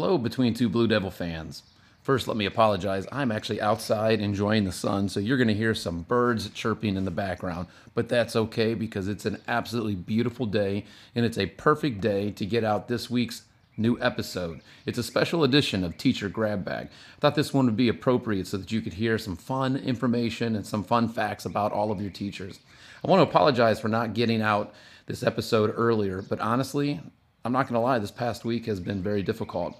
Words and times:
Hello, 0.00 0.16
Between 0.16 0.54
Two 0.54 0.70
Blue 0.70 0.88
Devil 0.88 1.10
fans. 1.10 1.62
First, 2.02 2.26
let 2.26 2.38
me 2.38 2.46
apologize. 2.46 3.06
I'm 3.12 3.30
actually 3.30 3.60
outside 3.60 4.22
enjoying 4.22 4.64
the 4.64 4.72
sun, 4.72 5.10
so 5.10 5.20
you're 5.20 5.36
going 5.36 5.46
to 5.48 5.54
hear 5.54 5.74
some 5.74 6.04
birds 6.04 6.48
chirping 6.48 6.96
in 6.96 7.04
the 7.04 7.10
background. 7.10 7.66
But 7.94 8.08
that's 8.08 8.34
okay 8.34 8.72
because 8.72 9.08
it's 9.08 9.26
an 9.26 9.42
absolutely 9.46 9.96
beautiful 9.96 10.46
day, 10.46 10.86
and 11.14 11.26
it's 11.26 11.36
a 11.36 11.44
perfect 11.44 12.00
day 12.00 12.30
to 12.30 12.46
get 12.46 12.64
out 12.64 12.88
this 12.88 13.10
week's 13.10 13.42
new 13.76 14.00
episode. 14.00 14.62
It's 14.86 14.96
a 14.96 15.02
special 15.02 15.44
edition 15.44 15.84
of 15.84 15.98
Teacher 15.98 16.30
Grab 16.30 16.64
Bag. 16.64 16.86
I 16.86 17.20
thought 17.20 17.34
this 17.34 17.52
one 17.52 17.66
would 17.66 17.76
be 17.76 17.90
appropriate 17.90 18.46
so 18.46 18.56
that 18.56 18.72
you 18.72 18.80
could 18.80 18.94
hear 18.94 19.18
some 19.18 19.36
fun 19.36 19.76
information 19.76 20.56
and 20.56 20.64
some 20.64 20.82
fun 20.82 21.10
facts 21.10 21.44
about 21.44 21.72
all 21.72 21.92
of 21.92 22.00
your 22.00 22.10
teachers. 22.10 22.60
I 23.04 23.10
want 23.10 23.20
to 23.20 23.28
apologize 23.28 23.80
for 23.80 23.88
not 23.88 24.14
getting 24.14 24.40
out 24.40 24.72
this 25.04 25.22
episode 25.22 25.74
earlier, 25.76 26.22
but 26.22 26.40
honestly, 26.40 27.02
I'm 27.44 27.52
not 27.52 27.68
going 27.68 27.74
to 27.74 27.80
lie, 27.80 27.98
this 27.98 28.10
past 28.10 28.46
week 28.46 28.64
has 28.64 28.80
been 28.80 29.02
very 29.02 29.22
difficult. 29.22 29.76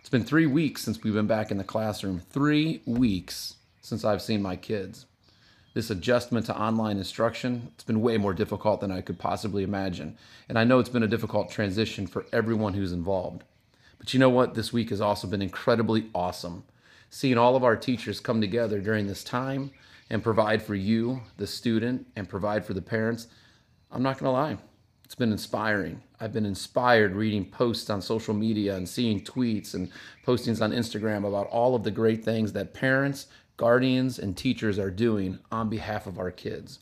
It's 0.00 0.08
been 0.08 0.24
three 0.24 0.46
weeks 0.46 0.80
since 0.82 1.02
we've 1.02 1.12
been 1.12 1.26
back 1.26 1.50
in 1.50 1.58
the 1.58 1.62
classroom. 1.62 2.20
Three 2.20 2.80
weeks 2.86 3.56
since 3.82 4.02
I've 4.02 4.22
seen 4.22 4.40
my 4.40 4.56
kids. 4.56 5.04
This 5.74 5.90
adjustment 5.90 6.46
to 6.46 6.58
online 6.58 6.96
instruction, 6.96 7.70
it's 7.74 7.84
been 7.84 8.00
way 8.00 8.16
more 8.16 8.32
difficult 8.32 8.80
than 8.80 8.90
I 8.90 9.02
could 9.02 9.18
possibly 9.18 9.62
imagine. 9.62 10.16
And 10.48 10.58
I 10.58 10.64
know 10.64 10.78
it's 10.78 10.88
been 10.88 11.02
a 11.02 11.06
difficult 11.06 11.50
transition 11.50 12.06
for 12.06 12.24
everyone 12.32 12.72
who's 12.72 12.92
involved. 12.92 13.44
But 13.98 14.14
you 14.14 14.18
know 14.18 14.30
what? 14.30 14.54
This 14.54 14.72
week 14.72 14.88
has 14.88 15.02
also 15.02 15.28
been 15.28 15.42
incredibly 15.42 16.08
awesome. 16.14 16.64
Seeing 17.10 17.36
all 17.36 17.54
of 17.54 17.62
our 17.62 17.76
teachers 17.76 18.20
come 18.20 18.40
together 18.40 18.80
during 18.80 19.06
this 19.06 19.22
time 19.22 19.70
and 20.08 20.24
provide 20.24 20.62
for 20.62 20.74
you, 20.74 21.20
the 21.36 21.46
student, 21.46 22.06
and 22.16 22.26
provide 22.26 22.64
for 22.64 22.72
the 22.72 22.82
parents, 22.82 23.26
I'm 23.92 24.02
not 24.02 24.18
going 24.18 24.28
to 24.28 24.30
lie. 24.30 24.56
It's 25.04 25.14
been 25.14 25.30
inspiring. 25.30 26.02
I've 26.22 26.34
been 26.34 26.44
inspired 26.44 27.14
reading 27.14 27.46
posts 27.46 27.88
on 27.88 28.02
social 28.02 28.34
media 28.34 28.76
and 28.76 28.86
seeing 28.86 29.22
tweets 29.22 29.72
and 29.72 29.90
postings 30.26 30.60
on 30.60 30.70
Instagram 30.70 31.26
about 31.26 31.46
all 31.46 31.74
of 31.74 31.82
the 31.82 31.90
great 31.90 32.22
things 32.22 32.52
that 32.52 32.74
parents, 32.74 33.26
guardians, 33.56 34.18
and 34.18 34.36
teachers 34.36 34.78
are 34.78 34.90
doing 34.90 35.38
on 35.50 35.70
behalf 35.70 36.06
of 36.06 36.18
our 36.18 36.30
kids. 36.30 36.80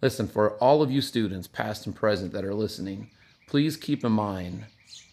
Listen, 0.00 0.28
for 0.28 0.52
all 0.58 0.80
of 0.80 0.92
you 0.92 1.00
students, 1.00 1.48
past 1.48 1.86
and 1.86 1.96
present, 1.96 2.32
that 2.32 2.44
are 2.44 2.54
listening, 2.54 3.10
please 3.48 3.76
keep 3.76 4.04
in 4.04 4.12
mind 4.12 4.64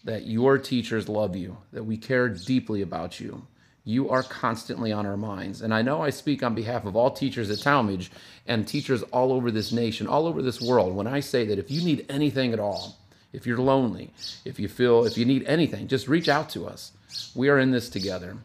that 0.04 0.26
your 0.26 0.56
teachers 0.56 1.08
love 1.08 1.34
you, 1.34 1.58
that 1.72 1.84
we 1.84 1.96
care 1.96 2.28
deeply 2.28 2.82
about 2.82 3.18
you 3.18 3.48
you 3.88 4.10
are 4.10 4.22
constantly 4.22 4.92
on 4.92 5.06
our 5.06 5.16
minds. 5.16 5.62
And 5.62 5.72
I 5.72 5.80
know 5.80 6.02
I 6.02 6.10
speak 6.10 6.42
on 6.42 6.54
behalf 6.54 6.84
of 6.84 6.94
all 6.94 7.10
teachers 7.10 7.48
at 7.48 7.56
Tallmadge 7.56 8.10
and 8.46 8.68
teachers 8.68 9.02
all 9.04 9.32
over 9.32 9.50
this 9.50 9.72
nation, 9.72 10.06
all 10.06 10.26
over 10.26 10.42
this 10.42 10.60
world, 10.60 10.94
when 10.94 11.06
I 11.06 11.20
say 11.20 11.46
that 11.46 11.58
if 11.58 11.70
you 11.70 11.82
need 11.82 12.04
anything 12.10 12.52
at 12.52 12.60
all, 12.60 12.98
if 13.32 13.46
you're 13.46 13.58
lonely, 13.58 14.12
if 14.44 14.58
you 14.58 14.68
feel, 14.68 15.04
if 15.04 15.18
you 15.18 15.24
need 15.24 15.44
anything, 15.44 15.88
just 15.88 16.08
reach 16.08 16.28
out 16.28 16.48
to 16.50 16.66
us. 16.66 16.92
We 17.34 17.48
are 17.48 17.58
in 17.58 17.70
this 17.70 17.88
together. 17.88 18.36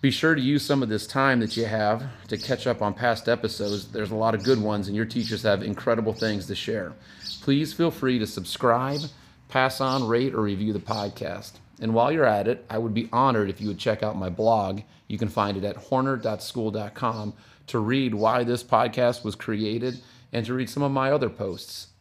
Be 0.00 0.10
sure 0.10 0.34
to 0.34 0.40
use 0.40 0.64
some 0.64 0.82
of 0.82 0.88
this 0.88 1.06
time 1.06 1.38
that 1.40 1.56
you 1.56 1.64
have 1.64 2.02
to 2.26 2.36
catch 2.36 2.66
up 2.66 2.82
on 2.82 2.92
past 2.92 3.28
episodes. 3.28 3.86
There's 3.86 4.10
a 4.10 4.16
lot 4.16 4.34
of 4.34 4.42
good 4.42 4.60
ones, 4.60 4.88
and 4.88 4.96
your 4.96 5.04
teachers 5.04 5.44
have 5.44 5.62
incredible 5.62 6.12
things 6.12 6.46
to 6.46 6.56
share. 6.56 6.92
Please 7.40 7.72
feel 7.72 7.92
free 7.92 8.18
to 8.18 8.26
subscribe, 8.26 9.02
pass 9.48 9.80
on, 9.80 10.08
rate, 10.08 10.34
or 10.34 10.40
review 10.42 10.72
the 10.72 10.80
podcast. 10.80 11.52
And 11.80 11.94
while 11.94 12.10
you're 12.10 12.24
at 12.24 12.48
it, 12.48 12.64
I 12.68 12.78
would 12.78 12.94
be 12.94 13.08
honored 13.12 13.48
if 13.48 13.60
you 13.60 13.68
would 13.68 13.78
check 13.78 14.02
out 14.02 14.16
my 14.16 14.28
blog. 14.28 14.80
You 15.06 15.18
can 15.18 15.28
find 15.28 15.56
it 15.56 15.64
at 15.64 15.76
horner.school.com 15.76 17.34
to 17.68 17.78
read 17.78 18.14
why 18.14 18.42
this 18.42 18.64
podcast 18.64 19.24
was 19.24 19.36
created 19.36 20.00
and 20.32 20.44
to 20.46 20.54
read 20.54 20.68
some 20.68 20.82
of 20.82 20.90
my 20.90 21.12
other 21.12 21.30
posts. 21.30 21.91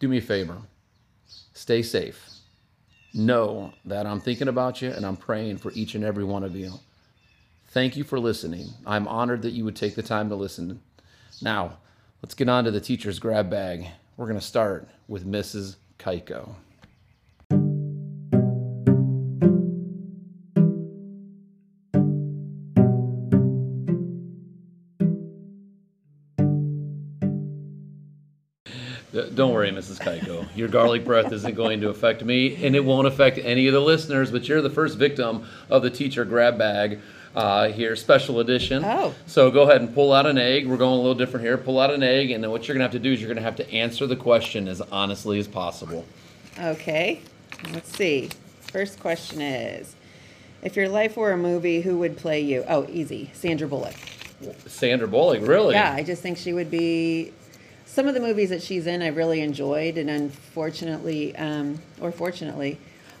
Do 0.00 0.08
me 0.08 0.18
a 0.18 0.22
favor 0.22 0.56
stay 1.54 1.82
safe. 1.82 2.26
Know 3.12 3.72
that 3.84 4.06
I'm 4.06 4.20
thinking 4.20 4.48
about 4.48 4.80
you 4.80 4.90
and 4.90 5.04
I'm 5.04 5.16
praying 5.16 5.58
for 5.58 5.70
each 5.72 5.94
and 5.94 6.02
every 6.02 6.24
one 6.24 6.42
of 6.42 6.56
you. 6.56 6.72
Thank 7.68 7.96
you 7.96 8.02
for 8.02 8.18
listening. 8.18 8.70
I'm 8.86 9.06
honored 9.06 9.42
that 9.42 9.52
you 9.52 9.64
would 9.64 9.76
take 9.76 9.94
the 9.94 10.02
time 10.02 10.30
to 10.30 10.34
listen. 10.34 10.80
Now, 11.42 11.78
let's 12.22 12.34
get 12.34 12.48
on 12.48 12.64
to 12.64 12.70
the 12.70 12.80
teacher's 12.80 13.18
grab 13.18 13.50
bag. 13.50 13.86
We're 14.16 14.26
going 14.26 14.40
to 14.40 14.44
start 14.44 14.88
with 15.06 15.26
Mrs. 15.26 15.76
Keiko. 15.98 16.54
Mrs. 29.80 29.98
Keiko. 29.98 30.46
Your 30.54 30.68
garlic 30.68 31.04
breath 31.04 31.32
isn't 31.32 31.54
going 31.54 31.80
to 31.80 31.88
affect 31.88 32.22
me, 32.22 32.64
and 32.64 32.76
it 32.76 32.84
won't 32.84 33.06
affect 33.06 33.38
any 33.38 33.66
of 33.66 33.72
the 33.72 33.80
listeners. 33.80 34.30
But 34.30 34.46
you're 34.46 34.60
the 34.60 34.70
first 34.70 34.98
victim 34.98 35.46
of 35.70 35.82
the 35.82 35.90
teacher 35.90 36.24
grab 36.24 36.58
bag 36.58 37.00
uh, 37.34 37.68
here, 37.68 37.96
special 37.96 38.40
edition. 38.40 38.84
Oh. 38.84 39.14
So 39.26 39.50
go 39.50 39.62
ahead 39.62 39.80
and 39.80 39.94
pull 39.94 40.12
out 40.12 40.26
an 40.26 40.36
egg. 40.36 40.66
We're 40.66 40.76
going 40.76 40.92
a 40.92 40.96
little 40.96 41.14
different 41.14 41.46
here. 41.46 41.56
Pull 41.56 41.80
out 41.80 41.90
an 41.90 42.02
egg, 42.02 42.30
and 42.30 42.44
then 42.44 42.50
what 42.50 42.68
you're 42.68 42.74
going 42.74 42.80
to 42.80 42.84
have 42.84 42.92
to 42.92 42.98
do 42.98 43.12
is 43.12 43.20
you're 43.20 43.28
going 43.28 43.36
to 43.36 43.42
have 43.42 43.56
to 43.56 43.72
answer 43.72 44.06
the 44.06 44.16
question 44.16 44.68
as 44.68 44.80
honestly 44.80 45.38
as 45.38 45.48
possible. 45.48 46.04
Okay. 46.58 47.22
Let's 47.72 47.96
see. 47.96 48.28
First 48.60 49.00
question 49.00 49.40
is 49.40 49.96
If 50.62 50.76
your 50.76 50.88
life 50.88 51.16
were 51.16 51.32
a 51.32 51.38
movie, 51.38 51.80
who 51.80 51.98
would 51.98 52.16
play 52.18 52.40
you? 52.40 52.64
Oh, 52.68 52.86
easy. 52.88 53.30
Sandra 53.32 53.66
Bullock. 53.66 53.94
Sandra 54.66 55.06
Bullock, 55.06 55.46
really? 55.46 55.74
Yeah, 55.74 55.92
I 55.92 56.02
just 56.02 56.22
think 56.22 56.38
she 56.38 56.52
would 56.52 56.70
be 56.70 57.32
some 57.90 58.06
of 58.06 58.14
the 58.14 58.20
movies 58.20 58.50
that 58.50 58.62
she's 58.62 58.86
in, 58.86 59.02
I 59.02 59.08
really 59.08 59.40
enjoyed, 59.40 59.98
and 59.98 60.08
unfortunately, 60.08 61.34
um, 61.36 61.80
or 62.00 62.12
fortunately, 62.12 62.78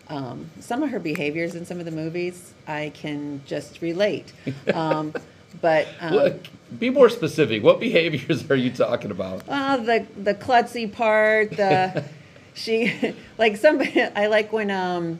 um, 0.08 0.48
some 0.60 0.84
of 0.84 0.90
her 0.90 1.00
behaviors 1.00 1.56
in 1.56 1.66
some 1.66 1.80
of 1.80 1.84
the 1.84 1.90
movies 1.90 2.54
I 2.68 2.92
can 2.94 3.42
just 3.46 3.82
relate. 3.82 4.32
Um, 4.72 5.12
but 5.60 5.88
um, 6.00 6.38
be 6.78 6.90
more 6.90 7.08
specific. 7.08 7.64
What 7.64 7.80
behaviors 7.88 8.48
are 8.48 8.54
you 8.54 8.70
talking 8.70 9.10
about? 9.10 9.42
Uh, 9.48 9.78
the 9.78 10.06
the 10.16 10.34
klutzy 10.34 10.90
part. 10.90 11.50
The 11.50 12.04
she 12.54 13.16
like 13.36 13.56
somebody. 13.56 14.00
I 14.00 14.28
like 14.28 14.52
when 14.52 14.70
um, 14.70 15.18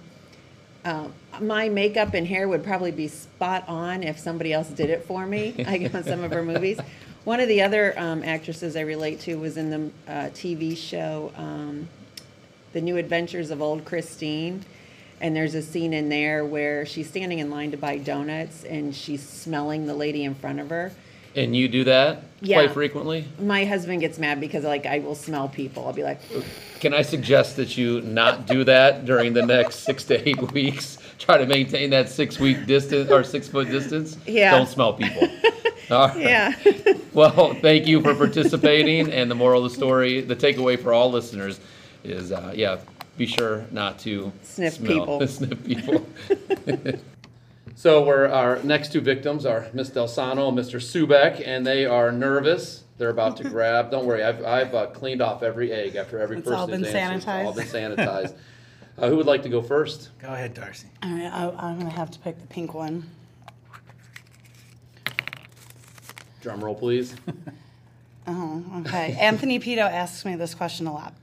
uh, 0.84 1.08
my 1.40 1.68
makeup 1.68 2.14
and 2.14 2.28
hair 2.28 2.46
would 2.48 2.62
probably 2.62 2.92
be 2.92 3.08
spot 3.08 3.64
on 3.68 4.04
if 4.04 4.20
somebody 4.20 4.52
else 4.52 4.68
did 4.68 4.88
it 4.88 5.04
for 5.04 5.26
me. 5.26 5.64
I 5.66 5.78
guess 5.78 5.94
on 5.96 6.04
some 6.04 6.22
of 6.22 6.30
her 6.30 6.44
movies. 6.44 6.78
One 7.24 7.40
of 7.40 7.48
the 7.48 7.62
other 7.62 7.94
um, 7.98 8.22
actresses 8.24 8.76
I 8.76 8.80
relate 8.80 9.20
to 9.20 9.36
was 9.36 9.56
in 9.56 9.70
the 9.70 10.10
uh, 10.10 10.12
TV 10.30 10.76
show 10.76 11.32
um, 11.36 11.88
The 12.72 12.80
New 12.80 12.96
Adventures 12.96 13.50
of 13.50 13.60
Old 13.60 13.84
Christine. 13.84 14.64
And 15.20 15.36
there's 15.36 15.54
a 15.54 15.60
scene 15.60 15.92
in 15.92 16.08
there 16.08 16.46
where 16.46 16.86
she's 16.86 17.06
standing 17.08 17.40
in 17.40 17.50
line 17.50 17.72
to 17.72 17.76
buy 17.76 17.98
donuts 17.98 18.64
and 18.64 18.94
she's 18.94 19.22
smelling 19.22 19.86
the 19.86 19.92
lady 19.94 20.24
in 20.24 20.34
front 20.34 20.60
of 20.60 20.70
her. 20.70 20.92
And 21.36 21.54
you 21.54 21.68
do 21.68 21.84
that 21.84 22.22
Yeah. 22.40 22.56
quite 22.56 22.72
frequently? 22.72 23.26
My 23.38 23.66
husband 23.66 24.00
gets 24.00 24.18
mad 24.18 24.40
because 24.40 24.64
like 24.64 24.86
I 24.86 25.00
will 25.00 25.14
smell 25.14 25.46
people. 25.48 25.86
I'll 25.86 25.92
be 25.92 26.02
like, 26.02 26.20
Can 26.80 26.94
I 26.94 27.02
suggest 27.02 27.56
that 27.56 27.76
you 27.76 28.00
not 28.00 28.46
do 28.46 28.64
that 28.64 29.04
during 29.04 29.34
the 29.34 29.44
next 29.44 29.80
six 29.80 30.04
to 30.04 30.26
eight 30.28 30.52
weeks? 30.52 30.96
Try 31.18 31.36
to 31.36 31.46
maintain 31.46 31.90
that 31.90 32.08
six 32.08 32.40
week 32.40 32.64
distance 32.64 33.10
or 33.10 33.22
six 33.22 33.46
foot 33.46 33.68
distance. 33.70 34.16
Yeah. 34.26 34.52
Don't 34.56 34.68
smell 34.68 34.94
people. 34.94 35.28
All 35.90 36.08
right. 36.08 36.18
yeah. 36.18 36.54
Well, 37.12 37.54
thank 37.54 37.88
you 37.88 38.00
for 38.02 38.14
participating. 38.14 39.10
And 39.12 39.28
the 39.28 39.34
moral 39.34 39.64
of 39.64 39.72
the 39.72 39.76
story, 39.76 40.20
the 40.20 40.36
takeaway 40.36 40.80
for 40.80 40.92
all 40.92 41.10
listeners 41.10 41.58
is, 42.04 42.30
uh, 42.30 42.52
yeah, 42.54 42.78
be 43.16 43.26
sure 43.26 43.66
not 43.72 43.98
to 44.00 44.32
Sniff 44.42 44.74
smell- 44.74 45.18
people. 45.18 45.26
sniff 45.26 45.64
people. 45.64 46.06
so 47.74 48.04
we're, 48.04 48.28
our 48.28 48.62
next 48.62 48.92
two 48.92 49.00
victims 49.00 49.44
are 49.44 49.68
Miss 49.72 49.90
Delsano 49.90 50.48
and 50.48 50.56
Mr. 50.56 50.78
Subek, 50.80 51.42
and 51.44 51.66
they 51.66 51.84
are 51.84 52.12
nervous. 52.12 52.84
They're 52.98 53.10
about 53.10 53.36
to 53.38 53.44
grab. 53.44 53.90
Don't 53.90 54.06
worry, 54.06 54.22
I've, 54.22 54.44
I've 54.44 54.74
uh, 54.74 54.86
cleaned 54.86 55.22
off 55.22 55.42
every 55.42 55.72
egg 55.72 55.96
after 55.96 56.20
every 56.20 56.36
It's 56.38 56.44
person 56.44 56.60
all 56.60 56.66
been 56.68 56.84
has 56.84 56.94
answered. 56.94 57.28
It's 57.30 57.46
all 57.46 57.52
been 57.52 57.66
sanitized. 57.66 58.34
Uh, 58.98 59.08
who 59.08 59.16
would 59.16 59.26
like 59.26 59.42
to 59.42 59.48
go 59.48 59.62
first? 59.62 60.10
Go 60.20 60.28
ahead, 60.28 60.54
Darcy. 60.54 60.86
All 61.02 61.10
right, 61.10 61.24
I, 61.32 61.48
I'm 61.58 61.78
gonna 61.78 61.90
have 61.90 62.10
to 62.12 62.18
pick 62.20 62.38
the 62.40 62.46
pink 62.46 62.74
one. 62.74 63.08
Drum 66.40 66.64
roll, 66.64 66.74
please. 66.74 67.14
Oh, 68.26 68.64
okay. 68.80 69.16
Anthony 69.18 69.58
Pito 69.58 69.78
asks 69.78 70.24
me 70.24 70.36
this 70.36 70.54
question 70.54 70.86
a 70.86 70.92
lot. 70.92 71.14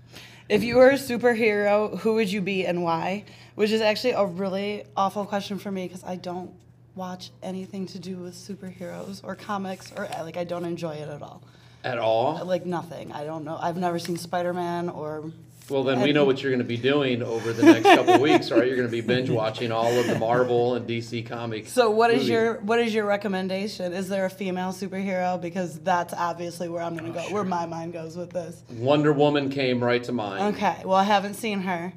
If 0.50 0.64
you 0.64 0.76
were 0.76 0.90
a 0.90 0.96
superhero, 0.96 1.98
who 2.00 2.16
would 2.16 2.32
you 2.32 2.42
be 2.42 2.66
and 2.66 2.84
why? 2.84 3.26
Which 3.56 3.72
is 3.72 3.82
actually 3.82 4.12
a 4.12 4.26
really 4.26 4.84
awful 4.96 5.26
question 5.26 5.60
for 5.60 5.72
me 5.72 5.88
because 5.88 6.04
I 6.04 6.16
don't 6.16 6.52
watch 6.96 7.32
anything 7.44 7.86
to 7.88 8.00
do 8.00 8.18
with 8.18 8.34
superheroes 8.34 9.22
or 9.24 9.36
comics 9.36 9.92
or 9.96 10.06
eh, 10.06 10.22
like 10.22 10.38
I 10.38 10.44
don't 10.44 10.66
enjoy 10.66 10.96
it 10.96 11.10
at 11.10 11.22
all. 11.22 11.42
At 11.84 11.98
all? 11.98 12.44
Like 12.46 12.66
nothing. 12.66 13.12
I 13.12 13.24
don't 13.24 13.46
know. 13.46 13.58
I've 13.62 13.78
never 13.78 14.00
seen 14.00 14.18
Spider 14.18 14.54
Man 14.54 14.90
or. 14.90 15.32
Well, 15.70 15.84
then 15.84 16.00
we 16.02 16.14
know 16.14 16.24
what 16.24 16.42
you're 16.42 16.52
going 16.52 16.60
to 16.60 16.66
be 16.66 16.78
doing 16.78 17.22
over 17.22 17.52
the 17.52 17.64
next 17.64 17.84
couple 17.84 18.16
of 18.16 18.22
weeks, 18.30 18.52
right? 18.52 18.66
You're 18.66 18.78
going 18.78 18.88
to 18.88 18.92
be 18.92 19.02
binge 19.02 19.30
watching 19.30 19.72
all 19.72 19.92
of 20.00 20.08
the 20.08 20.18
Marvel 20.18 20.76
and 20.76 20.88
DC 20.88 21.26
comics. 21.28 21.74
So 21.74 21.90
what 21.90 22.10
is 22.10 22.18
movies. 22.18 22.30
your 22.30 22.54
what 22.62 22.80
is 22.80 22.94
your 22.94 23.06
recommendation? 23.06 23.92
Is 23.92 24.08
there 24.08 24.26
a 24.26 24.30
female 24.30 24.70
superhero? 24.70 25.40
Because 25.42 25.80
that's 25.80 26.14
obviously 26.14 26.70
where 26.70 26.82
I'm 26.82 26.96
gonna 26.96 27.12
go, 27.12 27.24
oh, 27.28 27.34
where 27.34 27.44
my 27.44 27.66
mind 27.66 27.94
goes 27.94 28.16
with 28.16 28.32
this. 28.32 28.64
Wonder 28.70 29.12
Woman 29.12 29.50
came 29.50 29.84
right 29.84 30.04
to 30.06 30.12
mind. 30.12 30.56
Okay, 30.56 30.82
well 30.86 30.96
I 30.98 31.04
haven't 31.04 31.34
seen 31.34 31.62
her, 31.62 31.92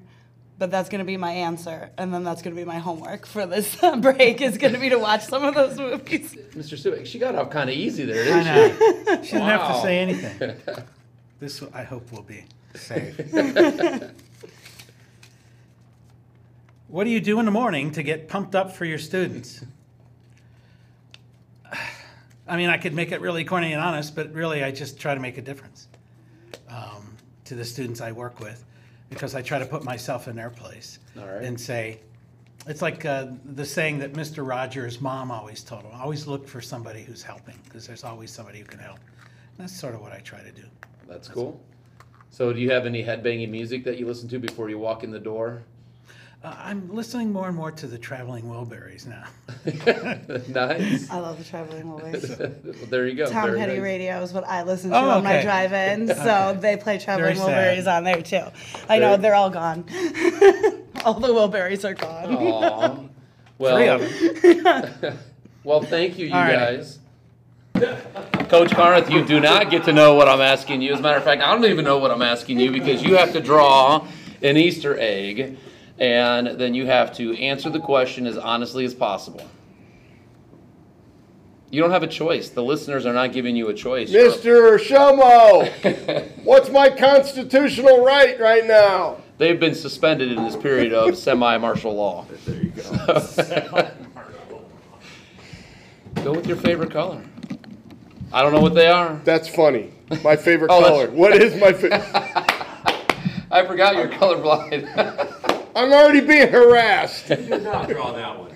but 0.58 0.70
that's 0.70 0.88
going 0.88 0.99
to 0.99 1.05
be 1.05 1.16
my 1.16 1.32
answer, 1.32 1.90
and 1.96 2.12
then 2.12 2.25
that's 2.25 2.43
going 2.43 2.55
to 2.55 2.61
be 2.61 2.66
my 2.66 2.78
homework 2.78 3.25
for 3.25 3.46
this 3.46 3.76
break. 4.00 4.40
Is 4.40 4.58
going 4.58 4.75
to 4.75 4.81
be 4.81 4.88
to 4.90 4.99
watch 4.99 5.25
some 5.26 5.44
of 5.44 5.55
those 5.55 5.78
movies. 5.78 6.34
Mr. 6.55 6.76
Stewart, 6.76 7.06
she 7.06 7.19
got 7.19 7.34
off 7.34 7.50
kind 7.50 7.70
of 7.70 7.76
easy 7.76 8.05
there, 8.05 8.23
I 8.23 8.43
didn't 8.43 8.78
know. 9.06 9.23
She 9.23 9.32
didn't 9.32 9.46
have 9.46 9.75
to 9.75 9.81
say 9.82 9.99
anything. 9.99 10.56
This, 11.40 11.62
I 11.73 11.84
hope, 11.84 12.12
will 12.12 12.20
be 12.20 12.44
safe. 12.75 13.20
What 16.90 17.05
do 17.05 17.11
you 17.11 17.20
do 17.20 17.38
in 17.38 17.44
the 17.44 17.52
morning 17.52 17.93
to 17.93 18.02
get 18.02 18.28
pumped 18.28 18.56
up 18.56 18.72
for 18.72 18.84
your 18.84 18.99
students? 18.99 19.64
I 22.49 22.56
mean, 22.56 22.69
I 22.69 22.78
could 22.78 22.94
make 22.94 23.12
it 23.12 23.20
really 23.20 23.44
corny 23.44 23.72
and 23.72 23.81
honest, 23.81 24.17
but 24.17 24.32
really, 24.34 24.64
I 24.64 24.72
just 24.72 24.99
try 24.99 25.14
to 25.14 25.20
make 25.20 25.38
a 25.38 25.40
difference 25.40 25.87
um, 26.69 27.17
to 27.44 27.55
the 27.55 27.64
students 27.64 28.00
I 28.00 28.11
work 28.11 28.40
with 28.40 28.64
because 29.08 29.37
I 29.37 29.43
try 29.43 29.61
to 29.61 29.66
put 29.66 29.84
myself 29.84 30.26
in 30.26 30.34
their 30.34 30.50
place 30.50 30.99
All 31.16 31.26
right. 31.26 31.44
and 31.44 31.61
say, 31.61 32.00
it's 32.66 32.82
like 32.82 33.05
uh, 33.05 33.28
the 33.44 33.64
saying 33.64 34.00
that 34.00 34.14
Mr. 34.14 34.46
Rogers' 34.46 35.00
mom 35.00 35.31
always 35.31 35.62
told 35.62 35.84
him 35.84 35.93
always 35.94 36.26
look 36.26 36.49
for 36.49 36.61
somebody 36.61 37.02
who's 37.02 37.23
helping 37.23 37.58
because 37.64 37.87
there's 37.87 38.02
always 38.02 38.32
somebody 38.32 38.58
who 38.58 38.64
can 38.64 38.81
help. 38.81 38.99
And 38.99 39.58
that's 39.58 39.78
sort 39.78 39.94
of 39.94 40.00
what 40.00 40.11
I 40.11 40.19
try 40.19 40.43
to 40.43 40.50
do. 40.50 40.64
That's 41.06 41.28
cool. 41.28 41.61
So, 42.31 42.53
do 42.53 42.61
you 42.61 42.71
have 42.71 42.87
any 42.87 43.03
headbanging 43.03 43.50
music 43.50 43.85
that 43.85 43.99
you 43.99 44.06
listen 44.06 44.29
to 44.29 44.38
before 44.38 44.71
you 44.71 44.79
walk 44.79 45.03
in 45.05 45.11
the 45.11 45.19
door? 45.19 45.62
Uh, 46.43 46.55
I'm 46.59 46.88
listening 46.94 47.32
more 47.32 47.49
and 47.49 47.56
more 47.56 47.71
to 47.73 47.87
the 47.87 47.99
Traveling 47.99 48.44
Wilburys 48.44 49.06
now. 49.06 49.25
nice. 50.49 51.11
I 51.11 51.19
love 51.19 51.37
the 51.37 51.44
traveling 51.44 51.87
movies. 51.87 52.35
there 52.88 53.06
you 53.06 53.15
go. 53.15 53.27
Tom 53.31 53.47
Very 53.49 53.59
Petty 53.59 53.73
nice. 53.75 53.82
radio 53.82 54.23
is 54.23 54.32
what 54.32 54.44
I 54.44 54.62
listen 54.62 54.91
to 54.91 54.97
Oh, 54.97 55.11
on 55.11 55.25
my 55.25 55.35
okay. 55.38 55.43
drive-in, 55.43 56.09
so 56.09 56.56
they 56.59 56.79
play 56.79 56.99
traveling 56.99 57.35
Very 57.35 57.37
sad. 57.37 57.79
Wilburys 57.85 57.94
on 57.97 58.05
there 58.05 58.23
too. 58.23 58.44
I 58.88 58.99
know 59.00 59.19
they're 59.19 59.35
all 59.35 59.50
gone. 59.50 59.85
all 61.05 61.15
the 61.21 61.29
Wilburys 61.29 61.85
are 61.85 61.94
gone. 61.94 62.35
Aw. 62.37 62.97
Three 62.97 63.09
Well, 63.59 64.00
of 64.00 65.00
them. 65.03 65.19
well, 65.62 65.83
thank 65.83 66.17
you, 66.19 66.29
you 66.29 66.33
All 66.33 66.41
right. 66.41 66.81
Guys. 67.81 68.03
Coach 68.49 68.71
Carneth, 68.71 69.11
you 69.11 69.25
do 69.25 69.41
not 69.41 69.71
get 69.71 69.85
to 69.85 69.93
know 69.93 70.15
what 70.15 70.29
I'm 70.29 70.41
asking 70.41 70.82
you. 70.82 70.93
As 70.93 71.00
a 71.00 71.03
matter 71.03 71.19
of 71.19 71.25
fact, 71.25 71.43
I 71.43 71.53
don't 71.53 71.65
even 71.65 71.85
know 71.85 71.99
what 71.99 72.11
I'm 72.11 72.23
asking 72.23 72.59
you 72.61 72.71
because 72.73 73.03
you 73.03 73.17
have 73.17 73.32
to 73.32 73.41
draw 73.41 74.06
an 74.43 74.56
Easter 74.56 74.97
egg 74.99 75.59
and 75.99 76.47
then 76.59 76.75
you 76.75 76.87
have 76.87 77.15
to 77.17 77.35
answer 77.37 77.71
the 77.71 77.81
question 77.81 78.27
as 78.27 78.38
honestly 78.38 78.85
as 78.85 78.94
possible. 78.94 79.43
You 81.71 81.81
don't 81.81 81.93
have 81.93 82.03
a 82.03 82.09
choice. 82.09 82.50
The 82.50 82.65
listeners 82.65 83.06
are 83.06 83.12
not 83.12 83.32
giving 83.32 83.55
you 83.55 83.69
a 83.69 83.75
choice. 83.75 84.11
Mr. 84.11 84.76
Shomo, 84.76 86.29
what's 86.44 86.69
my 86.71 86.91
constitutional 86.91 88.05
right 88.05 88.41
right 88.41 88.67
now? 88.67 89.19
They've 89.38 89.61
been 89.61 89.76
suspended 89.76 90.33
in 90.33 90.43
this 90.43 90.56
period 90.56 90.93
of 90.93 91.17
semi 91.17 91.56
martial 91.59 91.94
law. 91.94 92.26
There 92.44 92.62
you 92.62 92.71
go. 92.71 93.91
Go 96.25 96.33
with 96.33 96.47
your 96.47 96.56
favorite 96.56 96.91
color. 96.91 97.23
I 98.32 98.43
don't 98.43 98.53
know 98.53 98.61
what 98.61 98.75
they 98.75 98.87
are. 98.88 99.21
That's 99.25 99.49
funny. 99.49 99.93
My 100.25 100.37
favorite 100.37 100.71
Oh, 100.73 100.81
that's- 100.81 100.91
color. 101.06 101.11
What 101.11 101.32
is 101.35 101.55
my 101.61 101.73
favorite? 101.73 102.03
I 103.53 103.67
forgot 103.67 103.97
you're 103.97 104.09
colorblind. 104.09 104.87
I'm 105.77 105.93
already 105.93 106.21
being 106.21 106.49
harassed. 106.49 107.31
You 107.31 107.37
did 107.37 107.62
not 107.65 107.88
draw 107.88 108.12
that 108.12 108.38
one. 108.38 108.50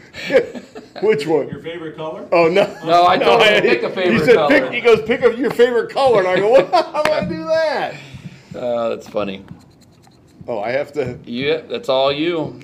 Which 1.03 1.27
one? 1.27 1.49
Your 1.49 1.61
favorite 1.61 1.97
color? 1.97 2.29
Oh 2.31 2.49
no. 2.49 2.65
No, 2.85 3.07
I 3.07 3.19
told 3.19 3.43
him 3.43 3.49
to 3.49 3.57
I- 3.57 3.61
pick 3.61 3.83
a 3.83 3.89
He 3.89 3.95
favorite 3.95 4.25
said 4.25 4.35
color. 4.37 4.49
pick. 4.61 4.73
He 4.73 4.81
goes 4.81 5.03
pick 5.03 5.23
up 5.23 5.37
your 5.37 5.51
favorite 5.51 5.91
color, 5.93 6.21
and 6.21 6.29
I 6.29 6.37
go, 6.37 6.51
what? 6.51 6.71
How 6.73 7.03
do 7.03 7.11
I 7.13 7.25
do 7.25 7.45
that? 7.47 7.95
Uh, 8.55 8.89
that's 8.91 9.09
funny. 9.09 9.45
Oh, 10.47 10.61
I 10.61 10.71
have 10.71 10.93
to. 10.93 11.19
Yeah, 11.25 11.63
that's 11.63 11.89
all 11.89 12.13
you. 12.13 12.61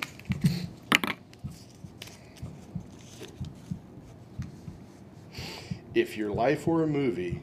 If 5.93 6.15
your 6.15 6.31
life 6.31 6.67
were 6.67 6.83
a 6.83 6.87
movie, 6.87 7.41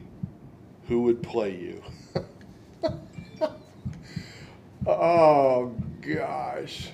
who 0.87 1.03
would 1.03 1.21
play 1.21 1.55
you? 1.55 1.83
oh 4.87 5.75
gosh. 6.01 6.89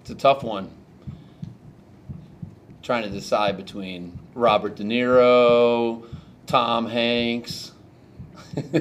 It's 0.00 0.10
a 0.10 0.14
tough 0.14 0.42
one. 0.42 0.70
Trying 2.82 3.02
to 3.02 3.10
decide 3.10 3.58
between 3.58 4.18
Robert 4.34 4.76
De 4.76 4.82
Niro, 4.82 6.06
Tom 6.46 6.86
Hanks. 6.86 7.72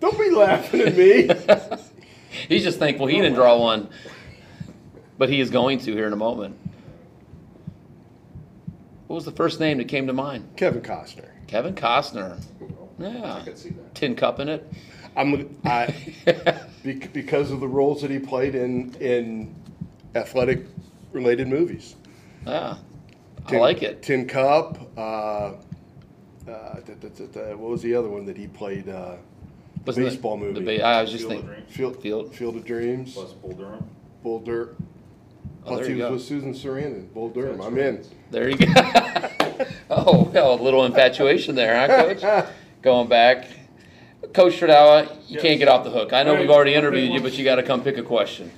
Don't 0.00 0.18
be 0.18 0.30
laughing 0.30 0.80
at 0.80 0.96
me. 0.96 1.28
He's 2.48 2.62
just 2.62 2.78
thankful 2.78 3.06
he 3.06 3.16
didn't 3.16 3.34
draw 3.34 3.58
one, 3.58 3.90
but 5.18 5.28
he 5.28 5.40
is 5.40 5.50
going 5.50 5.78
to 5.80 5.92
here 5.92 6.06
in 6.06 6.12
a 6.12 6.16
moment. 6.16 6.56
What 9.10 9.16
was 9.16 9.24
the 9.24 9.32
first 9.32 9.58
name 9.58 9.78
that 9.78 9.88
came 9.88 10.06
to 10.06 10.12
mind? 10.12 10.50
Kevin 10.54 10.82
Costner. 10.82 11.30
Kevin 11.48 11.74
Costner. 11.74 12.40
Yeah. 12.96 13.44
Tin 13.92 14.14
cup 14.14 14.38
in 14.38 14.48
it. 14.48 14.72
I'm 15.16 15.58
I 15.64 15.92
bec- 16.84 17.12
because 17.12 17.50
of 17.50 17.58
the 17.58 17.66
roles 17.66 18.02
that 18.02 18.10
he 18.12 18.20
played 18.20 18.54
in 18.54 18.94
in 19.00 19.52
athletic 20.14 20.64
related 21.10 21.48
movies. 21.48 21.96
Yeah. 22.46 22.76
I 23.46 23.56
like 23.56 23.82
it. 23.82 24.00
Tin 24.04 24.28
Cup. 24.28 24.78
Uh, 24.96 25.00
uh, 25.00 25.54
da- 26.46 26.80
da- 27.00 27.08
da- 27.08 27.26
da- 27.32 27.56
what 27.56 27.70
was 27.70 27.82
the 27.82 27.96
other 27.96 28.08
one 28.08 28.26
that 28.26 28.36
he 28.36 28.46
played? 28.46 28.88
Uh, 28.88 29.16
Wasn't 29.86 30.06
it 30.06 30.10
baseball 30.10 30.36
movie. 30.36 30.60
The 30.60 30.78
ba- 30.78 30.84
I 30.84 31.02
was 31.02 31.10
just 31.10 31.24
Field 31.26 31.32
thinking. 31.32 31.48
Dreams. 31.50 31.72
Field, 31.74 32.00
Field- 32.00 32.32
Field 32.36 32.54
of 32.58 32.64
Dreams. 32.64 33.14
Plus 33.14 33.32
Bull 33.32 33.54
Durham. 33.54 33.90
Bull 34.22 34.38
Dirt. 34.38 34.76
Oh, 35.62 35.66
Plus 35.68 35.80
there 35.80 35.88
he 35.90 35.96
you 35.96 36.02
was 36.04 36.08
go. 36.08 36.12
with 36.14 36.22
Susan 36.22 36.54
Sarandon. 36.54 37.12
Bull 37.12 37.28
Durham. 37.28 37.56
That's 37.56 37.66
I'm 37.66 37.74
right. 37.74 37.84
in. 37.86 38.04
There 38.30 38.48
you 38.48 38.56
go. 38.56 38.66
oh, 39.90 40.30
well, 40.32 40.54
a 40.54 40.62
little 40.62 40.84
infatuation 40.86 41.54
there, 41.54 41.76
huh, 41.86 42.14
Coach? 42.14 42.48
Going 42.82 43.08
back. 43.08 43.46
Coach 44.32 44.54
Stradawa, 44.54 45.06
you 45.28 45.34
Yes. 45.34 45.42
can't 45.42 45.58
get 45.58 45.68
off 45.68 45.84
the 45.84 45.90
hook. 45.90 46.12
I 46.12 46.22
know 46.22 46.32
All 46.32 46.38
we've 46.40 46.48
right, 46.48 46.54
already 46.54 46.70
okay, 46.72 46.78
interviewed 46.78 47.08
you, 47.08 47.14
well- 47.14 47.22
but 47.24 47.34
you 47.38 47.44
got 47.44 47.56
to 47.56 47.62
come 47.62 47.82
pick 47.82 47.98
a 47.98 48.02
question. 48.02 48.50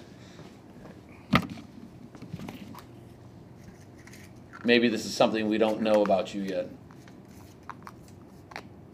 Maybe 4.64 4.88
this 4.88 5.04
is 5.04 5.12
something 5.14 5.49
we 5.49 5.58
don't 5.58 5.82
know 5.82 6.02
about 6.02 6.34
you 6.34 6.43
yet. 6.43 6.69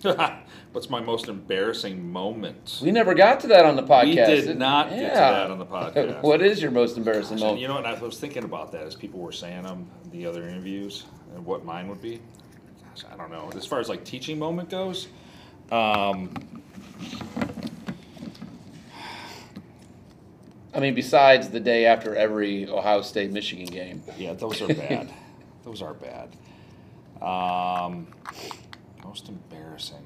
What's 0.73 0.91
my 0.91 1.01
most 1.01 1.29
embarrassing 1.29 2.11
moment? 2.13 2.81
We 2.83 2.91
never 2.91 3.15
got 3.15 3.41
to 3.41 3.47
that 3.49 3.65
on 3.65 3.75
the 3.77 3.83
podcast. 3.83 4.29
We 4.29 4.41
did 4.43 4.59
not 4.59 4.91
get 4.91 5.09
to 5.09 5.15
that 5.15 5.51
on 5.51 5.59
the 5.59 5.67
podcast. 5.67 6.23
what 6.23 6.43
is 6.43 6.61
your 6.61 6.71
most 6.71 6.97
embarrassing 6.97 7.33
And 7.35 7.41
moment? 7.41 7.61
you 7.61 7.69
know 7.69 7.75
what? 7.75 7.87
I 7.87 7.95
was 7.99 8.19
thinking 8.19 8.45
about 8.45 8.71
that 8.73 8.83
as 8.83 8.95
people 8.95 9.21
were 9.21 9.33
saying 9.33 9.63
them 9.63 9.91
the 10.13 10.27
other 10.27 10.47
interviews 10.47 11.05
and 11.35 11.45
what 11.45 11.65
mine 11.65 11.89
would 11.89 12.03
be. 12.03 12.21
Gosh, 12.95 13.05
I 13.13 13.17
don't 13.17 13.31
know. 13.31 13.51
As 13.57 13.65
far 13.65 13.81
as 13.81 13.89
like 13.89 14.05
teaching 14.05 14.39
moment 14.39 14.69
goes, 14.69 15.09
um, 15.73 16.35
I 20.75 20.81
mean, 20.81 20.95
besides 20.95 21.49
the 21.49 21.61
day 21.61 21.87
after 21.87 22.15
every 22.15 22.69
Ohio 22.69 23.01
State 23.01 23.33
Michigan 23.33 23.67
game. 23.67 24.03
yeah, 24.19 24.35
those 24.35 24.61
are 24.61 24.69
bad. 24.69 25.13
those 25.65 25.81
are 25.83 25.95
bad. 25.95 26.37
Um, 27.27 28.07
most 29.03 29.29
embarrassing. 29.29 30.05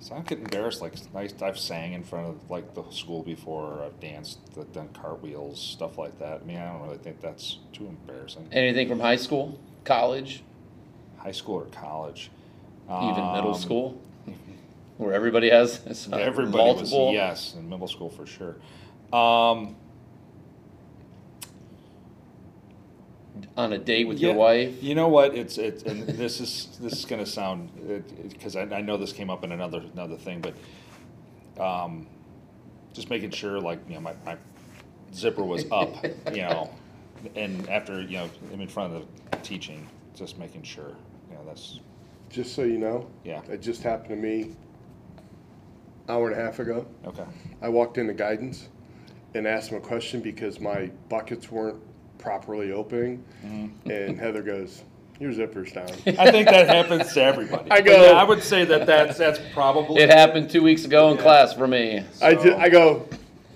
So 0.00 0.14
I 0.14 0.20
get 0.20 0.38
embarrassed. 0.38 0.80
Like 0.80 0.94
I, 1.14 1.28
I've 1.42 1.58
sang 1.58 1.92
in 1.92 2.02
front 2.02 2.26
of 2.28 2.50
like 2.50 2.74
the 2.74 2.82
school 2.90 3.22
before. 3.22 3.82
I've 3.84 4.00
danced, 4.00 4.38
I've 4.58 4.72
done 4.72 4.88
cartwheels, 4.94 5.60
stuff 5.60 5.98
like 5.98 6.18
that. 6.18 6.40
I 6.42 6.44
mean, 6.44 6.56
I 6.56 6.72
don't 6.72 6.82
really 6.82 6.98
think 6.98 7.20
that's 7.20 7.58
too 7.72 7.86
embarrassing. 7.86 8.48
Anything 8.50 8.88
from 8.88 9.00
high 9.00 9.16
school, 9.16 9.58
college, 9.84 10.42
High 11.18 11.32
school 11.32 11.56
or 11.56 11.66
college. 11.66 12.30
even 12.88 13.32
middle 13.34 13.54
Um, 13.54 13.60
school, 13.60 14.00
where 14.96 15.12
everybody 15.12 15.50
has 15.50 16.08
uh, 16.10 16.16
Everybody 16.16 16.56
multiple. 16.56 17.06
was 17.08 17.14
yes 17.14 17.54
in 17.54 17.68
middle 17.68 17.86
school 17.88 18.08
for 18.08 18.24
sure. 18.26 18.56
Um, 19.12 19.76
on 23.56 23.72
a 23.72 23.78
date 23.78 24.06
with 24.08 24.18
your 24.18 24.32
yeah, 24.32 24.36
wife. 24.36 24.82
You 24.82 24.94
know 24.94 25.08
what? 25.08 25.34
It's 25.34 25.58
it's 25.58 25.82
and 25.82 26.06
this 26.06 26.40
is 26.40 26.78
this 26.80 26.94
is 26.94 27.04
gonna 27.04 27.26
sound 27.26 27.70
because 28.28 28.56
I, 28.56 28.62
I 28.62 28.80
know 28.80 28.96
this 28.96 29.12
came 29.12 29.30
up 29.30 29.44
in 29.44 29.52
another 29.52 29.82
another 29.92 30.16
thing, 30.16 30.40
but 30.40 30.54
um, 31.62 32.06
just 32.92 33.10
making 33.10 33.30
sure 33.30 33.60
like 33.60 33.80
you 33.88 33.94
know 33.94 34.00
my, 34.00 34.14
my 34.24 34.36
zipper 35.14 35.44
was 35.44 35.64
up, 35.70 36.04
you 36.32 36.42
know, 36.42 36.70
and 37.34 37.68
after 37.68 38.00
you 38.00 38.18
know 38.18 38.30
I'm 38.52 38.60
in 38.60 38.68
front 38.68 38.94
of 38.94 39.06
the 39.30 39.36
teaching, 39.38 39.86
just 40.14 40.38
making 40.38 40.62
sure. 40.62 40.94
You 41.30 41.36
know 41.36 41.44
that's 41.46 41.80
Just 42.28 42.54
so 42.54 42.62
you 42.62 42.78
know, 42.78 43.08
Yeah. 43.24 43.40
it 43.48 43.62
just 43.62 43.82
happened 43.82 44.10
to 44.10 44.16
me 44.16 44.54
hour 46.08 46.28
and 46.30 46.40
a 46.40 46.44
half 46.44 46.58
ago. 46.58 46.86
okay. 47.06 47.24
I 47.62 47.68
walked 47.68 47.96
into 47.98 48.14
guidance 48.14 48.68
and 49.34 49.46
asked 49.46 49.70
him 49.70 49.78
a 49.78 49.80
question 49.80 50.20
because 50.20 50.58
my 50.58 50.90
buckets 51.08 51.52
weren't 51.52 51.80
properly 52.24 52.72
opening, 52.72 53.24
Mm-hmm. 53.44 53.90
and 53.90 54.18
Heather 54.18 54.42
goes, 54.42 54.82
"Your 55.18 55.32
zipper's 55.32 55.72
down." 55.72 55.88
I 56.18 56.30
think 56.30 56.48
that 56.48 56.68
happens 56.68 57.12
to 57.14 57.22
everybody. 57.22 57.70
I 57.70 57.80
go- 57.80 58.10
yeah, 58.10 58.12
I 58.12 58.24
would 58.24 58.42
say 58.42 58.64
that 58.66 58.86
that's 58.86 59.18
that's 59.18 59.40
probably 59.52 60.02
It 60.02 60.10
happened 60.10 60.50
two 60.50 60.62
weeks 60.62 60.84
ago 60.84 61.10
in 61.10 61.16
Yeah. 61.16 61.22
class 61.22 61.54
for 61.54 61.66
me. 61.66 62.04
I, 62.22 62.34
ju- 62.34 62.54
I 62.56 62.68
go, 62.68 63.08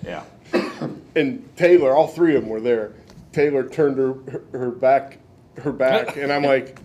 Yeah. 0.03 0.23
And 1.15 1.47
Taylor, 1.55 1.95
all 1.95 2.07
three 2.07 2.35
of 2.35 2.41
them 2.41 2.49
were 2.49 2.59
there. 2.59 2.91
Taylor 3.31 3.67
turned 3.69 3.97
her, 3.97 4.13
her, 4.31 4.43
her 4.59 4.71
back, 4.71 5.19
her 5.59 5.71
back, 5.71 6.17
and 6.17 6.29
I'm 6.31 6.43
like, 6.43 6.79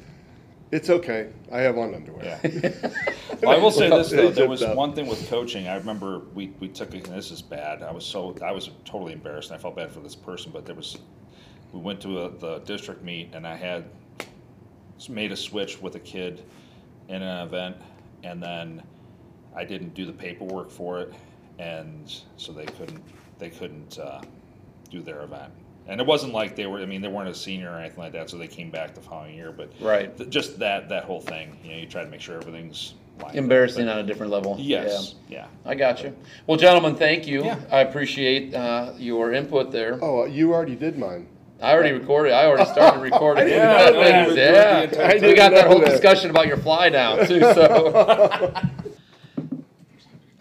it's 0.70 0.88
okay. 0.88 1.30
I 1.50 1.58
have 1.62 1.76
on 1.78 1.94
underwear. 1.94 2.38
Yeah. 2.44 2.70
Well, 3.42 3.58
I 3.58 3.62
will 3.62 3.70
say 3.70 3.88
this 3.88 4.10
though, 4.10 4.30
there 4.30 4.46
was 4.46 4.62
up. 4.62 4.76
one 4.76 4.92
thing 4.92 5.06
with 5.06 5.26
coaching. 5.30 5.66
I 5.66 5.76
remember 5.76 6.18
we, 6.34 6.48
we 6.60 6.68
took 6.68 6.94
it, 6.94 7.08
and 7.08 7.16
this 7.16 7.30
is 7.30 7.40
bad. 7.40 7.82
I 7.82 7.90
was 7.90 8.04
so 8.04 8.36
I 8.44 8.52
was 8.52 8.68
totally 8.84 9.14
embarrassed. 9.14 9.50
and 9.50 9.58
I 9.58 9.62
felt 9.62 9.76
bad 9.76 9.90
for 9.90 10.00
this 10.00 10.14
person, 10.14 10.52
but 10.52 10.66
there 10.66 10.74
was 10.74 10.98
we 11.72 11.80
went 11.80 12.00
to 12.02 12.22
a, 12.22 12.30
the 12.30 12.58
district 12.60 13.02
meet, 13.02 13.30
and 13.34 13.46
I 13.46 13.56
had 13.56 13.84
made 15.08 15.32
a 15.32 15.36
switch 15.36 15.80
with 15.80 15.94
a 15.94 16.00
kid 16.00 16.42
in 17.08 17.22
an 17.22 17.46
event, 17.46 17.76
and 18.22 18.42
then 18.42 18.82
I 19.54 19.64
didn't 19.64 19.94
do 19.94 20.04
the 20.04 20.12
paperwork 20.12 20.70
for 20.70 21.00
it, 21.00 21.12
and 21.58 22.12
so 22.36 22.52
they 22.52 22.66
couldn't 22.66 23.02
they 23.38 23.50
couldn't 23.50 23.98
uh, 23.98 24.20
do 24.90 25.00
their 25.02 25.22
event. 25.22 25.52
And 25.86 26.00
it 26.00 26.06
wasn't 26.06 26.32
like 26.34 26.54
they 26.54 26.66
were. 26.66 26.78
I 26.80 26.86
mean, 26.86 27.00
they 27.00 27.08
weren't 27.08 27.28
a 27.30 27.34
senior 27.34 27.72
or 27.72 27.78
anything 27.78 27.98
like 27.98 28.12
that, 28.12 28.30
so 28.30 28.36
they 28.36 28.46
came 28.46 28.70
back 28.70 28.94
the 28.94 29.00
following 29.00 29.34
year. 29.34 29.50
But 29.50 29.72
Right. 29.80 30.14
th- 30.16 30.28
just 30.30 30.58
that 30.58 30.88
that 30.90 31.04
whole 31.04 31.20
thing, 31.20 31.58
you 31.64 31.70
know, 31.70 31.76
you 31.78 31.86
try 31.86 32.04
to 32.04 32.10
make 32.10 32.20
sure 32.20 32.36
everything's 32.36 32.94
lined 33.18 33.30
up. 33.30 33.36
Embarrassing 33.36 33.86
But- 33.86 33.92
on 33.94 33.98
a 33.98 34.02
different 34.06 34.30
level. 34.30 34.56
Yes, 34.60 35.14
yeah. 35.28 35.38
Yeah. 35.38 35.46
I 35.64 35.74
got 35.74 36.02
you. 36.04 36.14
Well, 36.46 36.58
gentlemen, 36.58 36.94
thank 36.96 37.26
you. 37.26 37.44
Yeah. 37.44 37.58
I 37.72 37.80
appreciate 37.80 38.54
uh, 38.54 38.92
your 38.98 39.32
input 39.32 39.72
there. 39.72 39.98
Oh, 40.02 40.26
you 40.26 40.52
already 40.52 40.76
did 40.76 40.98
mine. 40.98 41.26
I 41.62 41.72
already 41.72 41.92
recorded. 41.92 42.32
I 42.32 42.46
already 42.46 42.70
started 42.70 43.00
recording. 43.12 43.44
didn't 43.44 43.58
yeah, 43.58 43.90
that. 43.90 44.90
things, 44.90 44.96
yeah. 44.96 45.06
I 45.06 45.26
we 45.26 45.34
got 45.34 45.50
that 45.52 45.66
whole 45.66 45.80
that. 45.80 45.90
discussion 45.90 46.30
about 46.30 46.46
your 46.46 46.56
fly 46.56 46.88
down 46.88 47.26
too. 47.26 47.40
So, 47.54 48.54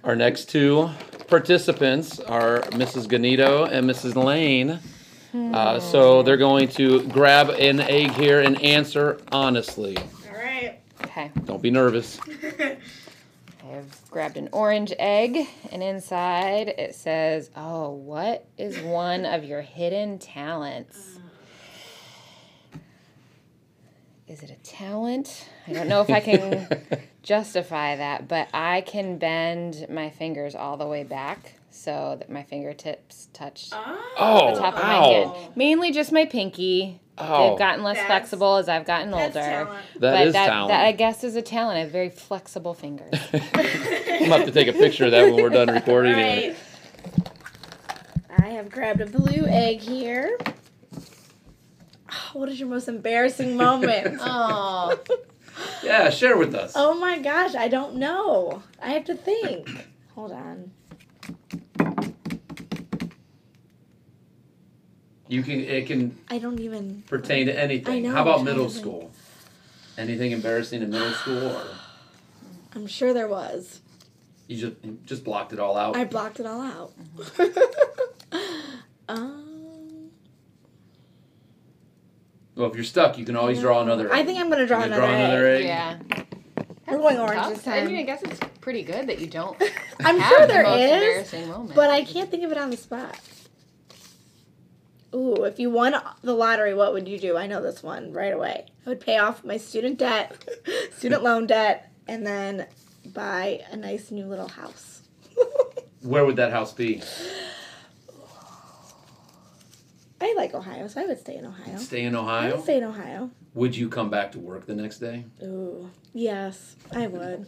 our 0.03 0.15
next 0.15 0.49
two 0.49 0.89
participants 1.27 2.19
are 2.21 2.61
Mrs. 2.71 3.05
Ganito 3.07 3.69
and 3.69 3.89
Mrs. 3.89 4.15
Lane. 4.21 4.79
Uh, 5.33 5.79
so 5.79 6.23
they're 6.23 6.37
going 6.37 6.67
to 6.69 7.03
grab 7.09 7.49
an 7.49 7.79
egg 7.81 8.11
here 8.11 8.39
and 8.39 8.59
answer 8.63 9.19
honestly. 9.31 9.95
All 9.97 10.33
right. 10.33 10.79
Okay, 11.03 11.31
Don't 11.45 11.61
be 11.61 11.69
nervous. 11.69 12.19
I've 13.79 14.11
grabbed 14.11 14.35
an 14.35 14.49
orange 14.51 14.91
egg, 14.99 15.47
and 15.71 15.81
inside 15.81 16.67
it 16.67 16.95
says, 16.95 17.49
Oh, 17.55 17.91
what 17.91 18.45
is 18.57 18.77
one 18.79 19.23
of 19.25 19.45
your 19.45 19.61
hidden 19.61 20.19
talents? 20.19 21.17
Is 24.27 24.43
it 24.43 24.49
a 24.51 24.55
talent? 24.69 25.47
I 25.65 25.71
don't 25.71 25.87
know 25.87 26.01
if 26.01 26.09
I 26.09 26.19
can 26.19 26.67
justify 27.23 27.95
that, 27.95 28.27
but 28.27 28.49
I 28.53 28.81
can 28.81 29.17
bend 29.17 29.87
my 29.89 30.09
fingers 30.09 30.55
all 30.55 30.75
the 30.75 30.85
way 30.85 31.03
back 31.05 31.53
so 31.71 32.17
that 32.19 32.29
my 32.29 32.43
fingertips 32.43 33.29
touch 33.31 33.69
Oh, 33.71 34.53
the 34.53 34.59
top 34.59 34.75
of 34.75 34.83
my 34.83 34.95
ow. 34.97 35.03
hand. 35.03 35.31
Oh. 35.33 35.51
Mainly 35.55 35.91
just 35.91 36.11
my 36.11 36.25
pinky. 36.25 36.99
Oh. 37.19 37.49
They've 37.49 37.59
gotten 37.59 37.83
less 37.83 37.97
That's- 37.97 38.07
flexible 38.07 38.55
as 38.57 38.69
I've 38.69 38.85
gotten 38.85 39.11
That's 39.11 39.35
older. 39.35 39.47
talent. 39.47 39.69
That 39.99 40.11
but 40.13 40.27
is 40.27 40.33
that, 40.33 40.47
talent. 40.47 40.69
that 40.69 40.85
I 40.85 40.91
guess 40.93 41.23
is 41.23 41.35
a 41.35 41.41
talent. 41.41 41.77
I 41.77 41.81
have 41.81 41.91
very 41.91 42.09
flexible 42.09 42.73
fingers. 42.73 43.13
I'm 43.33 43.39
gonna 43.41 44.37
have 44.37 44.45
to 44.45 44.51
take 44.51 44.67
a 44.67 44.73
picture 44.73 45.05
of 45.05 45.11
that 45.11 45.25
when 45.25 45.35
we're 45.35 45.49
done 45.49 45.67
recording. 45.73 46.13
Right. 46.13 46.55
I 48.37 48.49
have 48.49 48.69
grabbed 48.69 49.01
a 49.01 49.05
blue 49.05 49.45
egg 49.47 49.79
here. 49.81 50.37
Oh, 52.11 52.39
what 52.39 52.49
is 52.49 52.59
your 52.59 52.69
most 52.69 52.87
embarrassing 52.87 53.55
moment? 53.57 54.17
oh, 54.21 54.97
Yeah, 55.83 56.09
share 56.09 56.37
with 56.37 56.55
us. 56.55 56.73
oh 56.75 56.93
my 56.93 57.19
gosh, 57.19 57.53
I 57.55 57.67
don't 57.67 57.95
know. 57.95 58.63
I 58.81 58.91
have 58.91 59.05
to 59.05 59.15
think. 59.15 59.69
Hold 60.15 60.31
on. 60.31 60.71
You 65.29 65.41
can. 65.43 65.59
It 65.61 65.85
can 65.87 66.17
I 66.29 66.37
don't 66.39 66.59
even. 66.59 67.03
pertain 67.07 67.45
to 67.45 67.57
anything. 67.57 67.93
I 67.93 67.99
know, 67.99 68.11
How 68.11 68.23
about 68.23 68.43
middle 68.43 68.65
to 68.65 68.71
think. 68.71 68.83
school? 68.83 69.11
Anything 69.97 70.31
embarrassing 70.31 70.81
in 70.81 70.89
middle 70.89 71.11
school, 71.11 71.47
or 71.55 71.63
I'm 72.75 72.87
sure 72.87 73.13
there 73.13 73.27
was. 73.27 73.79
you 74.47 74.57
just 74.57 74.73
you 74.83 74.97
just 75.05 75.23
blocked 75.23 75.53
it 75.53 75.59
all 75.59 75.77
out? 75.77 75.95
I 75.95 76.03
blocked 76.05 76.39
it 76.39 76.45
all 76.47 76.61
out. 76.61 76.93
um, 79.07 80.09
well, 82.55 82.69
if 82.69 82.75
you're 82.75 82.83
stuck, 82.83 83.17
you 83.17 83.25
can 83.25 83.35
always 83.35 83.59
draw 83.59 83.81
another. 83.81 84.11
I 84.11 84.23
think 84.25 84.39
I'm 84.39 84.49
gonna 84.49 84.65
draw 84.67 84.79
You 84.79 84.85
another, 84.85 85.01
draw 85.01 85.13
another 85.15 85.47
egg. 85.47 85.65
egg. 85.65 85.65
yeah. 85.65 86.23
We're 86.87 86.97
going 86.97 87.19
orange 87.19 87.35
Tough. 87.41 87.53
this 87.53 87.67
I 87.67 87.79
time. 87.81 87.87
mean, 87.87 87.97
I 87.97 88.03
guess 88.03 88.23
it's 88.23 88.39
pretty 88.61 88.81
good 88.81 89.07
that 89.07 89.19
you 89.19 89.27
don't 89.27 89.55
I'm 89.99 90.17
have 90.19 90.29
sure 90.31 90.41
the 90.41 90.47
there 90.47 90.63
most 90.63 90.79
is, 90.79 90.91
embarrassing 90.91 91.47
moment. 91.49 91.75
but 91.75 91.89
I 91.91 92.03
can't 92.03 92.31
think 92.31 92.43
of 92.43 92.51
it 92.51 92.57
on 92.57 92.71
the 92.71 92.77
spot. 92.77 93.15
Ooh, 95.13 95.43
if 95.43 95.59
you 95.59 95.69
won 95.71 95.95
the 96.21 96.33
lottery, 96.33 96.73
what 96.73 96.93
would 96.93 97.07
you 97.07 97.17
do? 97.19 97.35
I 97.37 97.47
know 97.47 97.61
this 97.61 97.81
one 97.81 98.13
right 98.13 98.33
away. 98.33 98.65
I 98.85 98.89
would 98.89 98.99
pay 98.99 99.17
off 99.17 99.43
my 99.43 99.57
student 99.57 99.97
debt, 99.97 100.35
student 100.95 101.23
loan 101.23 101.47
debt, 101.47 101.91
and 102.07 102.25
then 102.25 102.67
buy 103.05 103.61
a 103.71 103.75
nice 103.77 104.11
new 104.11 104.25
little 104.25 104.47
house. 104.49 105.01
Where 106.01 106.25
would 106.25 106.35
that 106.35 106.51
house 106.51 106.73
be? 106.73 107.01
I 110.21 110.33
like 110.37 110.53
Ohio, 110.53 110.87
so 110.87 111.01
I 111.01 111.05
would 111.05 111.19
stay 111.19 111.37
in 111.37 111.45
Ohio. 111.45 111.77
Stay 111.77 112.03
in 112.03 112.15
I 112.15 112.19
Ohio. 112.19 112.55
would 112.55 112.63
stay 112.63 112.77
in 112.77 112.83
Ohio. 112.83 113.31
Would 113.53 113.75
you 113.75 113.89
come 113.89 114.09
back 114.09 114.31
to 114.33 114.39
work 114.39 114.65
the 114.67 114.75
next 114.75 114.99
day? 114.99 115.25
Ooh, 115.41 115.89
yes, 116.13 116.75
I 116.93 117.07
would. 117.07 117.47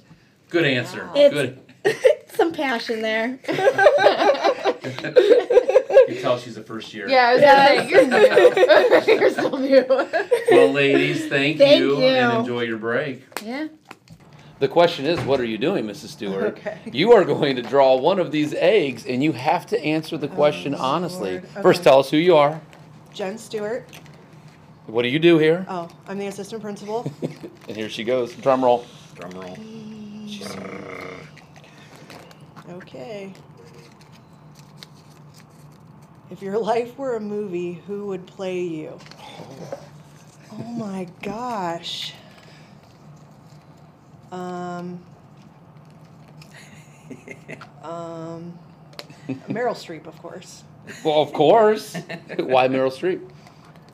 Good 0.50 0.66
answer. 0.66 1.10
It's- 1.16 1.32
Good. 1.32 1.60
Some 2.34 2.54
passion 2.54 3.02
there. 3.02 3.40
You 6.22 6.28
tell 6.28 6.38
she's 6.38 6.58
a 6.58 6.64
first 6.64 6.94
year. 6.94 7.10
yeah, 7.10 7.30
I 7.30 7.34
was 7.34 7.42
gonna 7.42 7.66
say 7.68 7.90
you're 7.90 9.16
new. 9.16 9.20
you're 9.22 9.32
still 9.32 9.58
new. 9.58 9.86
Well, 10.52 10.72
ladies, 10.72 11.28
thank, 11.28 11.58
Thank 11.58 11.80
you, 11.80 11.98
you. 11.98 12.04
and 12.06 12.40
enjoy 12.40 12.62
your 12.62 12.78
break. 12.78 13.24
yeah. 13.44 13.68
The 14.60 14.68
question 14.68 15.08
is, 15.08 15.20
what 15.22 15.40
are 15.40 15.46
you 15.46 15.58
doing, 15.58 15.86
Mrs. 15.86 16.10
Stewart? 16.10 16.44
Okay. 16.60 16.78
You 16.94 17.14
are 17.14 17.26
going 17.26 17.56
to 17.56 17.64
draw 17.64 17.96
one 17.96 18.20
of 18.20 18.32
these 18.32 18.54
eggs, 18.54 19.08
and 19.08 19.24
you 19.24 19.32
have 19.32 19.66
to 19.68 19.84
answer 19.84 20.20
the 20.20 20.30
oh, 20.30 20.36
question 20.36 20.76
honestly. 20.76 21.40
Lord. 21.40 21.48
First, 21.64 21.84
tell 21.84 21.98
us 21.98 22.12
who 22.12 22.18
you 22.18 22.36
are. 22.36 22.62
Jen 23.12 23.40
Stewart. 23.40 23.88
What 24.86 25.02
do 25.02 25.08
you 25.08 25.18
do 25.18 25.40
here? 25.40 25.66
Oh, 25.68 25.90
I'm 26.08 26.20
the 26.20 26.28
assistant 26.28 26.62
principal. 26.62 27.12
And 27.68 27.78
here 27.78 27.90
she 27.90 28.04
goes. 28.04 28.36
Drum 28.36 28.64
roll. 28.64 28.86
Drum 29.16 29.32
roll. 29.32 29.58
Okay. 32.70 33.34
If 36.32 36.42
your 36.42 36.58
life 36.58 36.98
were 36.98 37.18
a 37.18 37.20
movie, 37.20 37.74
who 37.88 38.08
would 38.08 38.26
play 38.26 38.62
you? 38.62 38.98
Oh 40.54 40.64
my 40.64 41.08
gosh. 41.22 42.14
Um. 44.32 45.04
um. 47.84 48.58
Meryl 49.50 49.76
Streep, 49.76 50.08
of 50.08 50.18
course. 50.22 50.64
Well, 51.04 51.22
of 51.22 51.34
course. 51.34 51.96
Why 52.38 52.68
Meryl 52.70 52.92
Streep? 52.92 53.30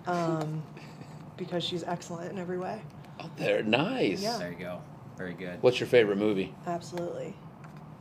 Um, 0.05 0.61
because 1.37 1.63
she's 1.63 1.83
excellent 1.83 2.31
in 2.31 2.37
every 2.37 2.59
way. 2.59 2.81
Oh, 3.19 3.29
there. 3.37 3.63
Nice. 3.63 4.21
Yeah. 4.21 4.37
There 4.37 4.51
you 4.51 4.57
go. 4.57 4.81
Very 5.17 5.33
good. 5.33 5.61
What's 5.61 5.79
your 5.79 5.87
favorite 5.87 6.17
movie? 6.17 6.53
Absolutely. 6.67 7.35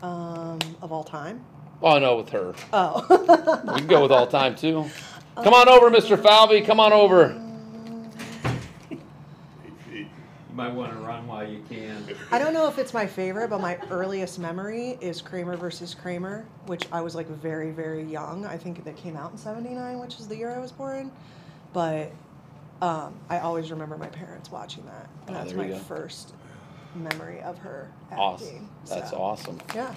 Um, 0.02 0.59
of 0.83 0.93
all 0.93 1.05
time. 1.05 1.43
Oh, 1.83 1.99
no, 1.99 2.16
with 2.16 2.30
her. 2.30 2.54
Oh. 2.73 3.04
We 3.75 3.80
can 3.80 3.87
go 3.87 4.02
with 4.02 4.12
all 4.12 4.26
time, 4.26 4.54
too. 4.56 4.87
Come 5.37 5.52
on 5.54 5.68
over, 5.68 5.90
Mr. 5.90 6.21
Falvey. 6.21 6.62
Come 6.62 6.80
on 6.80 6.92
over. 6.92 7.40
You 8.90 10.09
might 10.54 10.73
want 10.73 10.92
to 10.92 10.99
run 10.99 11.26
while 11.26 11.47
you 11.47 11.62
can. 11.68 12.02
I 12.33 12.38
don't 12.38 12.54
know 12.54 12.66
if 12.66 12.78
it's 12.78 12.95
my 12.95 13.06
favorite, 13.06 13.50
but 13.50 13.61
my 13.61 13.76
earliest 13.90 14.38
memory 14.38 14.97
is 15.02 15.21
Kramer 15.21 15.54
versus 15.56 15.95
Kramer, 15.95 16.47
which 16.64 16.85
I 16.90 17.02
was 17.02 17.14
like 17.14 17.28
very, 17.28 17.71
very 17.73 18.02
young. 18.02 18.47
I 18.47 18.56
think 18.56 18.83
that 18.85 18.97
came 18.97 19.16
out 19.18 19.33
in 19.33 19.37
79, 19.38 19.99
which 19.99 20.18
is 20.18 20.26
the 20.28 20.37
year 20.37 20.54
I 20.54 20.59
was 20.59 20.73
born. 20.73 21.12
But 21.75 22.11
um, 22.80 23.14
I 23.28 23.40
always 23.40 23.71
remember 23.71 23.99
my 23.99 24.09
parents 24.09 24.50
watching 24.50 24.87
that. 24.87 25.11
And 25.26 25.37
Oh, 25.37 25.40
that's 25.40 25.52
my 25.52 25.68
go. 25.68 25.76
first 25.76 26.33
memory 26.95 27.42
of 27.42 27.59
her 27.59 27.90
acting. 28.11 28.18
Awesome. 28.18 28.68
That's 28.88 29.11
so, 29.11 29.16
awesome. 29.18 29.59
Yeah. 29.75 29.95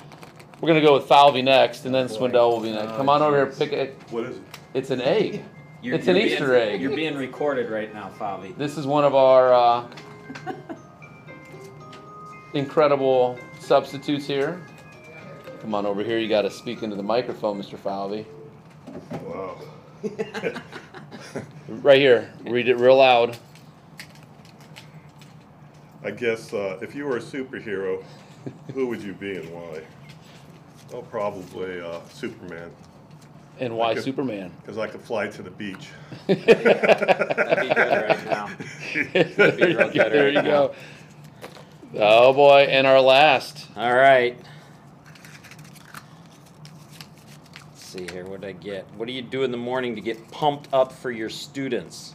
We're 0.61 0.67
going 0.67 0.81
to 0.81 0.85
go 0.85 0.93
with 0.93 1.05
Falvey 1.05 1.41
next, 1.41 1.85
and 1.85 1.95
then 1.95 2.07
Swindell 2.07 2.51
will 2.51 2.59
be 2.59 2.71
next. 2.71 2.97
Come 2.97 3.07
on 3.07 3.21
over 3.21 3.35
here. 3.35 3.45
Pick 3.45 3.71
it. 3.71 3.97
What 4.09 4.25
is 4.25 4.37
it? 4.37 4.43
It's 4.73 4.89
an 4.89 5.01
egg. 5.01 5.43
You're, 5.81 5.95
It's 5.95 6.07
an 6.07 6.17
you're 6.17 6.25
Easter 6.25 6.47
being, 6.49 6.69
egg. 6.69 6.81
You're 6.81 6.95
being 6.95 7.15
recorded 7.15 7.69
right 7.69 7.93
now, 7.93 8.09
Falvey. 8.09 8.53
This 8.57 8.77
is 8.77 8.85
one 8.85 9.05
of 9.05 9.15
our 9.15 9.53
uh, 9.53 9.87
incredible 12.53 13.39
substitutes 13.59 14.27
here. 14.27 14.61
Come 15.61 15.73
on 15.73 15.85
over 15.85 16.03
here. 16.03 16.19
You 16.19 16.27
got 16.27 16.41
to 16.41 16.51
speak 16.51 16.83
into 16.83 16.97
the 16.97 17.03
microphone, 17.03 17.61
Mr. 17.61 17.77
Falvey. 17.77 18.25
Wow. 19.23 19.57
Right 21.69 21.99
here. 21.99 22.33
Read 22.45 22.67
it 22.67 22.77
real 22.77 22.97
loud. 22.97 23.37
I 26.03 26.09
guess 26.09 26.51
uh, 26.51 26.79
if 26.81 26.95
you 26.95 27.05
were 27.05 27.17
a 27.17 27.21
superhero, 27.21 28.03
who 28.73 28.87
would 28.87 29.03
you 29.03 29.13
be 29.13 29.37
and 29.37 29.47
why? 29.51 29.83
Oh, 30.93 31.01
probably 31.03 31.81
uh, 31.81 31.99
Superman. 32.13 32.71
And 33.59 33.75
why 33.77 33.93
could- 33.93 34.03
Superman? 34.03 34.51
Because 34.61 34.77
I 34.77 34.87
could 34.87 35.01
fly 35.01 35.27
to 35.27 35.41
the 35.43 35.51
beach. 35.51 35.89
That'd 36.27 36.45
be 36.47 37.73
good 37.73 37.77
right 37.77 38.25
now. 38.25 38.49
there 39.03 39.69
you, 39.69 39.75
good 39.75 39.93
go, 39.93 40.09
there 40.09 40.25
right 40.25 40.33
you 40.33 40.41
go. 40.41 40.73
Oh 41.95 42.33
boy, 42.33 42.67
and 42.69 42.85
our 42.87 43.01
last. 43.01 43.67
All 43.75 43.93
right. 43.95 44.37
Let's 47.55 47.83
see 47.85 48.07
here. 48.11 48.25
What 48.25 48.41
did 48.41 48.47
I 48.47 48.51
get? 48.53 48.85
What 48.95 49.07
do 49.07 49.13
you 49.13 49.21
do 49.21 49.43
in 49.43 49.51
the 49.51 49.57
morning 49.57 49.95
to 49.95 50.01
get 50.01 50.31
pumped 50.31 50.69
up 50.73 50.91
for 50.91 51.11
your 51.11 51.29
students? 51.29 52.13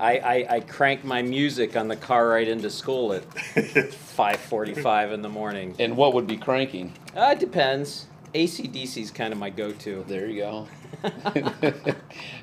I, 0.00 0.18
I, 0.18 0.46
I 0.56 0.60
crank 0.60 1.04
my 1.04 1.22
music 1.22 1.76
on 1.76 1.88
the 1.88 1.96
car 1.96 2.28
right 2.28 2.46
into 2.48 2.70
school 2.70 3.12
at 3.12 3.22
5:45 3.30 5.12
in 5.12 5.22
the 5.22 5.28
morning. 5.28 5.74
And 5.78 5.96
what 5.96 6.14
would 6.14 6.26
be 6.26 6.36
cranking? 6.36 6.92
Uh, 7.16 7.30
it 7.32 7.40
depends. 7.40 8.06
ACDC 8.34 9.00
is 9.00 9.10
kind 9.12 9.32
of 9.32 9.38
my 9.38 9.48
go-to. 9.50 10.04
There 10.08 10.26
you 10.26 10.40
go. 10.40 10.68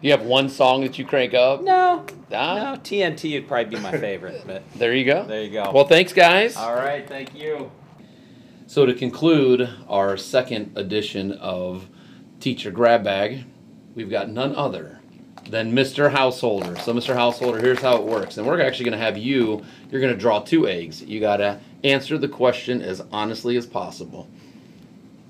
you 0.01 0.11
have 0.11 0.21
one 0.21 0.47
song 0.47 0.81
that 0.81 0.97
you 0.97 1.05
crank 1.05 1.33
up? 1.33 1.61
No, 1.63 2.05
Ah, 2.31 2.55
no, 2.75 2.79
TNT 2.81 3.33
would 3.33 3.47
probably 3.47 3.75
be 3.75 3.81
my 3.81 3.91
favorite, 3.91 4.43
but 4.47 4.63
There 4.75 4.93
you 4.95 5.03
go. 5.03 5.25
there 5.25 5.41
you 5.43 5.49
go. 5.51 5.69
Well, 5.73 5.85
thanks, 5.87 6.13
guys. 6.13 6.55
All 6.55 6.73
right, 6.75 7.05
thank 7.07 7.35
you. 7.35 7.71
So 8.67 8.85
to 8.85 8.93
conclude 8.93 9.69
our 9.89 10.15
second 10.15 10.77
edition 10.77 11.33
of 11.33 11.89
Teacher 12.39 12.71
Grab 12.71 13.03
Bag, 13.03 13.43
we've 13.93 14.09
got 14.09 14.29
none 14.29 14.55
other 14.55 15.00
than 15.49 15.73
Mr. 15.73 16.11
Householder. 16.11 16.77
So 16.79 16.93
Mr. 16.93 17.13
Householder, 17.13 17.59
here's 17.59 17.79
how 17.81 17.97
it 17.97 18.03
works. 18.03 18.37
And 18.37 18.45
we're 18.47 18.61
actually 18.61 18.85
going 18.85 18.97
to 18.99 19.03
have 19.03 19.17
you, 19.17 19.63
you're 19.89 20.01
going 20.01 20.13
to 20.13 20.19
draw 20.19 20.39
two 20.39 20.67
eggs. 20.67 21.01
You 21.01 21.19
got 21.19 21.37
to 21.37 21.59
answer 21.83 22.17
the 22.17 22.27
question 22.27 22.81
as 22.81 23.01
honestly 23.11 23.57
as 23.57 23.65
possible. 23.65 24.29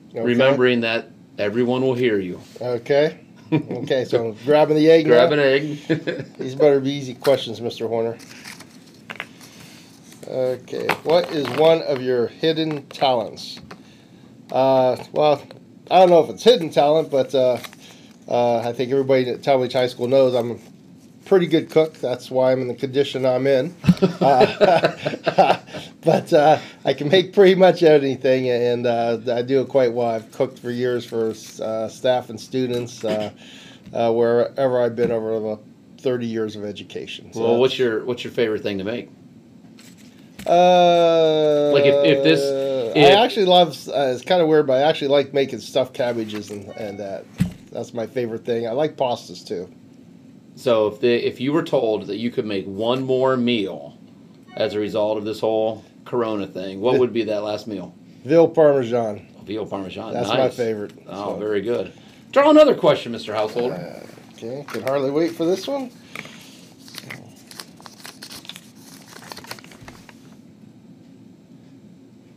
Okay. 0.09 0.21
Remembering 0.21 0.81
that 0.81 1.09
everyone 1.37 1.81
will 1.81 1.95
hear 1.95 2.19
you. 2.19 2.39
Okay. 2.61 3.19
Okay, 3.51 4.05
so 4.05 4.29
I'm 4.29 4.33
grabbing 4.45 4.77
the 4.77 4.89
egg 4.89 5.03
Grab 5.07 5.29
now. 5.31 5.33
an 5.33 5.39
egg. 5.41 5.77
These 6.39 6.55
better 6.55 6.79
be 6.79 6.91
easy 6.91 7.13
questions, 7.13 7.59
Mr. 7.59 7.85
Horner. 7.85 8.17
Okay, 10.25 10.87
what 11.03 11.29
is 11.31 11.45
one 11.57 11.81
of 11.81 12.01
your 12.01 12.27
hidden 12.27 12.87
talents? 12.87 13.59
Uh, 14.53 15.03
well, 15.11 15.41
I 15.89 15.99
don't 15.99 16.09
know 16.09 16.23
if 16.23 16.29
it's 16.29 16.43
hidden 16.43 16.69
talent, 16.69 17.11
but 17.11 17.35
uh, 17.35 17.57
uh, 18.27 18.57
I 18.59 18.73
think 18.73 18.91
everybody 18.91 19.29
at 19.29 19.41
Tallmadge 19.41 19.73
High 19.73 19.87
School 19.87 20.07
knows 20.07 20.33
I'm 20.35 20.51
a 20.51 20.57
pretty 21.25 21.47
good 21.47 21.69
cook. 21.69 21.93
That's 21.95 22.29
why 22.31 22.51
I'm 22.51 22.61
in 22.61 22.67
the 22.67 22.75
condition 22.75 23.25
I'm 23.25 23.47
in. 23.47 23.75
Uh, 24.21 25.59
but 26.03 26.31
uh, 26.33 26.59
I 26.85 26.93
can 26.93 27.09
make 27.09 27.33
pretty 27.33 27.53
much 27.55 27.81
anything, 27.83 28.49
and 28.49 28.85
uh, 28.87 29.19
I 29.31 29.41
do 29.43 29.61
it 29.61 29.67
quite 29.69 29.93
well. 29.93 30.07
I've 30.07 30.31
cooked 30.31 30.57
for 30.59 30.71
years 30.71 31.05
for 31.05 31.33
uh, 31.63 31.87
staff 31.87 32.29
and 32.29 32.39
students 32.39 33.03
uh, 33.03 33.31
uh, 33.93 34.11
wherever 34.11 34.81
I've 34.81 34.95
been 34.95 35.11
over 35.11 35.39
the 35.39 35.59
30 36.01 36.25
years 36.25 36.55
of 36.55 36.63
education. 36.65 37.31
So 37.33 37.41
well, 37.41 37.57
what's 37.59 37.77
your 37.79 38.03
what's 38.05 38.23
your 38.23 38.33
favorite 38.33 38.61
thing 38.63 38.77
to 38.79 38.83
make? 38.83 39.09
Uh, 40.47 41.71
Like 41.73 41.85
if- 41.85 42.05
if 42.17 42.23
this- 42.23 42.95
if- 42.95 43.17
I 43.17 43.23
actually 43.23 43.45
love. 43.45 43.69
Uh, 43.87 44.11
it's 44.13 44.23
kind 44.23 44.41
of 44.41 44.47
weird, 44.47 44.67
but 44.67 44.73
I 44.73 44.81
actually 44.89 45.09
like 45.09 45.33
making 45.33 45.59
stuffed 45.59 45.93
cabbages 45.93 46.49
and 46.51 46.67
and 46.77 46.99
that. 46.99 47.25
That's 47.71 47.93
my 47.93 48.05
favorite 48.05 48.45
thing. 48.45 48.67
I 48.67 48.71
like 48.71 48.97
pastas 48.97 49.45
too. 49.45 49.69
So 50.55 50.87
if 50.87 50.99
the 50.99 51.13
if 51.13 51.39
you 51.39 51.53
were 51.53 51.63
told 51.63 52.07
that 52.07 52.17
you 52.17 52.29
could 52.29 52.45
make 52.45 52.65
one 52.65 53.03
more 53.03 53.37
meal 53.37 53.97
as 54.55 54.73
a 54.73 54.79
result 54.79 55.17
of 55.17 55.23
this 55.25 55.39
whole 55.39 55.83
Corona 56.03 56.45
thing, 56.47 56.81
what 56.81 56.99
would 56.99 57.13
be 57.13 57.23
that 57.23 57.43
last 57.43 57.67
meal? 57.67 57.95
Veal 58.25 58.47
Parmesan. 58.47 59.27
Oh, 59.39 59.43
veal 59.43 59.65
Parmesan. 59.65 60.13
That's 60.13 60.27
my 60.27 60.49
favorite. 60.49 60.93
Oh, 61.07 61.33
So, 61.33 61.39
very 61.39 61.61
good. 61.61 61.93
Draw 62.31 62.49
another 62.49 62.75
question, 62.75 63.13
Mr. 63.13 63.33
Householder. 63.33 63.75
Uh, 63.75 64.33
okay, 64.35 64.65
can 64.67 64.83
hardly 64.83 65.11
wait 65.11 65.31
for 65.33 65.45
this 65.45 65.67
one. 65.67 65.91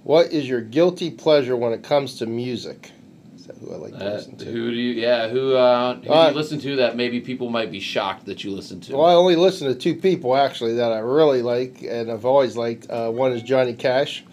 What 0.02 0.32
is 0.32 0.48
your 0.48 0.61
guilty 0.61 1.11
pleasure 1.11 1.56
when 1.56 1.72
it 1.72 1.82
comes 1.82 2.16
to 2.18 2.26
music? 2.26 2.92
Is 3.64 3.70
that 3.70 3.77
who 3.77 3.83
I 3.85 3.88
like 3.88 3.98
to 3.98 4.07
Uh, 4.11 4.14
listen 4.14 4.37
to? 4.37 4.44
who 4.46 4.70
do 4.70 4.77
you? 4.77 4.92
Yeah, 5.00 5.29
who? 5.29 5.55
Uh, 5.55 5.94
who 5.96 6.03
do 6.03 6.12
Uh, 6.12 6.29
you 6.31 6.35
listen 6.35 6.59
to 6.61 6.77
that 6.77 6.96
maybe 6.96 7.20
people 7.20 7.50
might 7.50 7.70
be 7.70 7.81
shocked 7.81 8.27
that 8.27 8.44
you 8.44 8.50
listen 8.50 8.81
to? 8.83 8.96
Well, 8.96 9.07
I 9.07 9.14
only 9.14 9.37
listen 9.37 9.68
to 9.68 9.74
two 9.74 9.94
people 9.94 10.37
actually 10.37 10.74
that 10.74 10.92
I 10.92 10.98
really 10.98 11.42
like, 11.42 11.83
and 11.83 12.11
I've 12.11 12.24
always 12.24 12.57
liked. 12.57 12.90
Uh, 12.90 13.11
one 13.11 13.33
is 13.33 13.42
Johnny 13.42 13.74
Cash, 13.74 14.24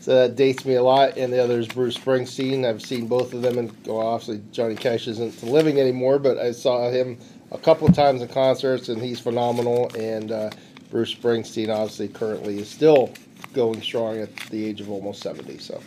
so 0.00 0.14
that 0.14 0.36
dates 0.36 0.64
me 0.64 0.74
a 0.74 0.82
lot, 0.82 1.16
and 1.16 1.32
the 1.32 1.42
other 1.42 1.58
is 1.58 1.66
Bruce 1.68 1.96
Springsteen. 1.96 2.64
I've 2.64 2.82
seen 2.82 3.06
both 3.06 3.34
of 3.34 3.42
them, 3.42 3.58
and 3.58 3.72
well, 3.86 3.98
obviously 4.06 4.40
Johnny 4.52 4.76
Cash 4.76 5.08
isn't 5.08 5.42
living 5.42 5.80
anymore, 5.80 6.18
but 6.18 6.38
I 6.38 6.52
saw 6.52 6.90
him 6.90 7.18
a 7.52 7.58
couple 7.58 7.88
of 7.88 7.94
times 7.94 8.22
in 8.22 8.28
concerts, 8.28 8.88
and 8.88 9.00
he's 9.02 9.20
phenomenal. 9.20 9.90
And 9.98 10.30
uh, 10.32 10.50
Bruce 10.90 11.14
Springsteen, 11.14 11.68
obviously, 11.74 12.08
currently 12.08 12.58
is 12.60 12.68
still 12.68 13.10
going 13.52 13.80
strong 13.82 14.18
at 14.18 14.34
the 14.50 14.64
age 14.64 14.80
of 14.80 14.90
almost 14.90 15.22
seventy. 15.22 15.58
So, 15.58 15.80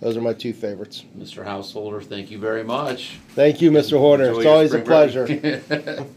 those 0.00 0.16
are 0.16 0.20
my 0.20 0.32
two 0.32 0.52
favorites. 0.52 1.04
Mr. 1.18 1.44
Householder, 1.44 2.00
thank 2.00 2.30
you 2.30 2.38
very 2.38 2.64
much. 2.64 3.18
Thank 3.30 3.60
you, 3.60 3.70
Mr. 3.70 3.98
Horner. 3.98 4.28
Enjoy 4.28 4.38
it's 4.40 4.46
always 4.46 4.74
a 4.74 4.80
pleasure. 4.80 5.26